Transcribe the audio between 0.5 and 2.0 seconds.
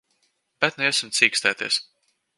Bet nu iesim cīkstēties.